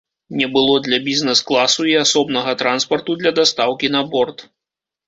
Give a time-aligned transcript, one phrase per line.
[0.37, 4.49] Не было для бізнес-класу і асобнага транспарту для дастаўкі на борт.